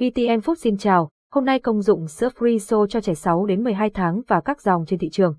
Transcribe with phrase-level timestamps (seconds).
[0.00, 3.90] VTM Food xin chào, hôm nay công dụng sữa Friso cho trẻ 6 đến 12
[3.90, 5.34] tháng và các dòng trên thị trường.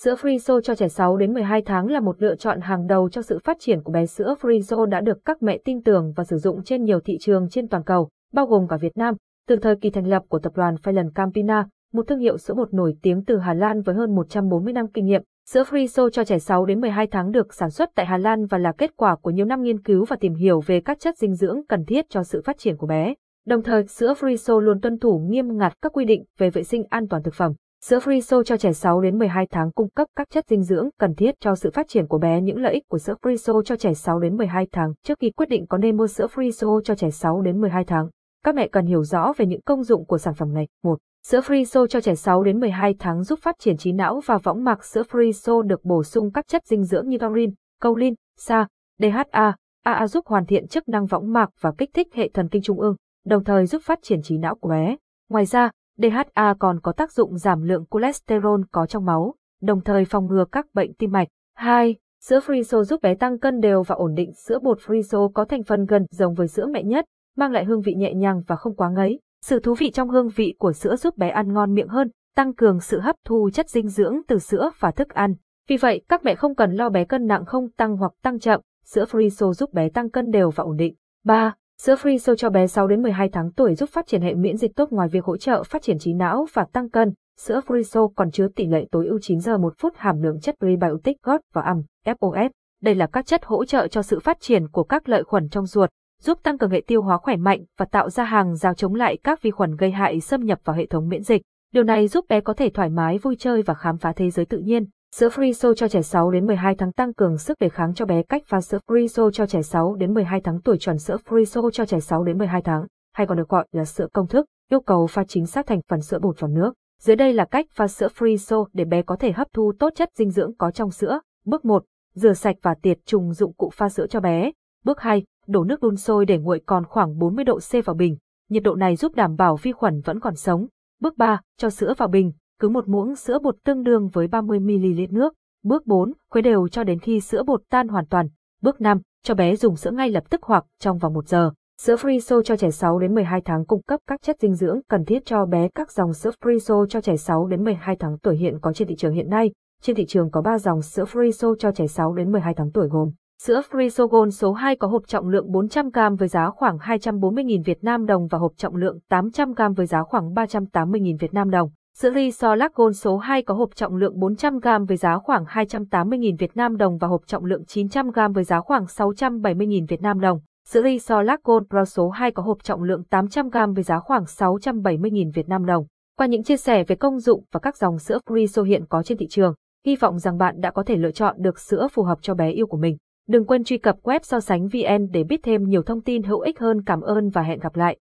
[0.00, 3.22] Sữa Friso cho trẻ 6 đến 12 tháng là một lựa chọn hàng đầu cho
[3.22, 6.38] sự phát triển của bé sữa Friso đã được các mẹ tin tưởng và sử
[6.38, 9.14] dụng trên nhiều thị trường trên toàn cầu, bao gồm cả Việt Nam.
[9.48, 12.74] Từ thời kỳ thành lập của tập đoàn Phelan Campina, một thương hiệu sữa bột
[12.74, 16.38] nổi tiếng từ Hà Lan với hơn 140 năm kinh nghiệm, sữa Friso cho trẻ
[16.38, 19.30] 6 đến 12 tháng được sản xuất tại Hà Lan và là kết quả của
[19.30, 22.22] nhiều năm nghiên cứu và tìm hiểu về các chất dinh dưỡng cần thiết cho
[22.22, 23.14] sự phát triển của bé.
[23.46, 26.84] Đồng thời, sữa Friso luôn tuân thủ nghiêm ngặt các quy định về vệ sinh
[26.90, 27.52] an toàn thực phẩm.
[27.84, 31.14] Sữa Friso cho trẻ 6 đến 12 tháng cung cấp các chất dinh dưỡng cần
[31.14, 32.40] thiết cho sự phát triển của bé.
[32.40, 35.48] Những lợi ích của sữa Friso cho trẻ 6 đến 12 tháng trước khi quyết
[35.48, 38.08] định có nên mua sữa Friso cho trẻ 6 đến 12 tháng.
[38.44, 40.68] Các mẹ cần hiểu rõ về những công dụng của sản phẩm này.
[40.82, 40.98] 1.
[41.26, 44.64] Sữa Friso cho trẻ 6 đến 12 tháng giúp phát triển trí não và võng
[44.64, 44.84] mạc.
[44.84, 47.50] Sữa Friso được bổ sung các chất dinh dưỡng như taurin,
[47.82, 48.66] choline, sa,
[48.98, 52.62] DHA, AA giúp hoàn thiện chức năng võng mạc và kích thích hệ thần kinh
[52.62, 54.96] trung ương đồng thời giúp phát triển trí não của bé.
[55.28, 60.04] Ngoài ra, DHA còn có tác dụng giảm lượng cholesterol có trong máu, đồng thời
[60.04, 61.28] phòng ngừa các bệnh tim mạch.
[61.54, 61.96] 2.
[62.20, 64.32] Sữa Friso giúp bé tăng cân đều và ổn định.
[64.46, 67.04] Sữa bột Friso có thành phần gần giống với sữa mẹ nhất,
[67.36, 69.20] mang lại hương vị nhẹ nhàng và không quá ngấy.
[69.42, 72.54] Sự thú vị trong hương vị của sữa giúp bé ăn ngon miệng hơn, tăng
[72.54, 75.34] cường sự hấp thu chất dinh dưỡng từ sữa và thức ăn.
[75.68, 78.60] Vì vậy, các mẹ không cần lo bé cân nặng không tăng hoặc tăng chậm,
[78.84, 80.94] sữa Friso giúp bé tăng cân đều và ổn định.
[81.24, 81.54] 3.
[81.82, 84.76] Sữa Free cho bé 6 đến 12 tháng tuổi giúp phát triển hệ miễn dịch
[84.76, 87.12] tốt ngoài việc hỗ trợ phát triển trí não và tăng cân.
[87.38, 90.54] Sữa Friso còn chứa tỷ lệ tối ưu 9 giờ 1 phút hàm lượng chất
[90.58, 92.50] prebiotic GOT và âm, FOS.
[92.82, 95.66] Đây là các chất hỗ trợ cho sự phát triển của các lợi khuẩn trong
[95.66, 95.90] ruột,
[96.22, 99.18] giúp tăng cường hệ tiêu hóa khỏe mạnh và tạo ra hàng rào chống lại
[99.24, 101.42] các vi khuẩn gây hại xâm nhập vào hệ thống miễn dịch.
[101.72, 104.46] Điều này giúp bé có thể thoải mái vui chơi và khám phá thế giới
[104.46, 104.86] tự nhiên.
[105.18, 108.22] Sữa Friso cho trẻ 6 đến 12 tháng tăng cường sức đề kháng cho bé
[108.22, 111.86] cách pha sữa Friso cho trẻ 6 đến 12 tháng tuổi chuẩn sữa Friso cho
[111.86, 115.06] trẻ 6 đến 12 tháng, hay còn được gọi là sữa công thức, yêu cầu
[115.06, 116.74] pha chính xác thành phần sữa bột vào nước.
[117.02, 120.10] Dưới đây là cách pha sữa Friso để bé có thể hấp thu tốt chất
[120.16, 121.20] dinh dưỡng có trong sữa.
[121.44, 121.84] Bước 1.
[122.14, 124.50] Rửa sạch và tiệt trùng dụng cụ pha sữa cho bé.
[124.84, 125.24] Bước 2.
[125.46, 128.16] Đổ nước đun sôi để nguội còn khoảng 40 độ C vào bình.
[128.48, 130.66] Nhiệt độ này giúp đảm bảo vi khuẩn vẫn còn sống.
[131.00, 131.40] Bước 3.
[131.58, 135.34] Cho sữa vào bình, cứ một muỗng sữa bột tương đương với 30ml nước.
[135.64, 138.28] Bước 4, khuấy đều cho đến khi sữa bột tan hoàn toàn.
[138.62, 141.50] Bước 5, cho bé dùng sữa ngay lập tức hoặc trong vòng 1 giờ.
[141.82, 145.04] Sữa Friso cho trẻ 6 đến 12 tháng cung cấp các chất dinh dưỡng cần
[145.04, 145.68] thiết cho bé.
[145.68, 148.96] Các dòng sữa Friso cho trẻ 6 đến 12 tháng tuổi hiện có trên thị
[148.96, 149.52] trường hiện nay.
[149.82, 152.88] Trên thị trường có 3 dòng sữa Friso cho trẻ 6 đến 12 tháng tuổi
[152.88, 153.10] gồm
[153.42, 157.84] Sữa Friso Gold số 2 có hộp trọng lượng 400g với giá khoảng 240.000 Việt
[157.84, 161.70] Nam đồng và hộp trọng lượng 800g với giá khoảng 380.000 Việt Nam đồng.
[162.00, 166.36] Sữa ly so Gold số 2 có hộp trọng lượng 400g với giá khoảng 280.000
[166.38, 170.40] Việt Nam đồng và hộp trọng lượng 900g với giá khoảng 670.000 Việt Nam đồng.
[170.68, 174.24] Sữa ly so Gold Pro số 2 có hộp trọng lượng 800g với giá khoảng
[174.24, 175.86] 670.000 Việt Nam đồng.
[176.18, 179.18] Qua những chia sẻ về công dụng và các dòng sữa Friso hiện có trên
[179.18, 179.54] thị trường,
[179.86, 182.50] hy vọng rằng bạn đã có thể lựa chọn được sữa phù hợp cho bé
[182.50, 182.96] yêu của mình.
[183.28, 186.40] Đừng quên truy cập web so sánh VN để biết thêm nhiều thông tin hữu
[186.40, 186.84] ích hơn.
[186.84, 187.98] Cảm ơn và hẹn gặp lại.